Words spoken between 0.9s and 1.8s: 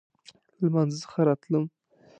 څخه راتلم.